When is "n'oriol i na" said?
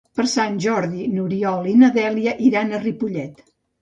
1.17-1.91